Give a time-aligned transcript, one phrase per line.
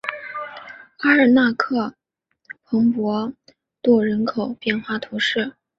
[0.97, 1.93] 阿尔纳克
[2.63, 3.31] 蓬帕
[3.83, 5.53] 杜人口变化图示